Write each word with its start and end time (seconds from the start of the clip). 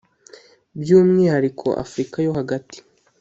by’umwihariko 0.81 1.67
Afurika 1.83 2.15
yo 2.25 2.31
hagati 2.37 2.77